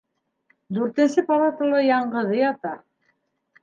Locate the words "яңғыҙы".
1.91-2.43